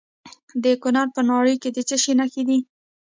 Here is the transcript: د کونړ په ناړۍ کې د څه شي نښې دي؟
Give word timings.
د 0.63 0.65
کونړ 0.81 1.07
په 1.15 1.21
ناړۍ 1.29 1.55
کې 1.61 1.69
د 1.75 1.77
څه 1.87 1.95
شي 2.03 2.13
نښې 2.19 2.43
دي؟ 2.49 2.59